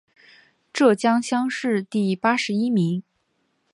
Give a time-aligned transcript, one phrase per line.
[0.73, 3.03] 浙江乡试第八十一名。